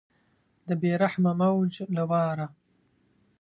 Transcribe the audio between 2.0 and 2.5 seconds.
واره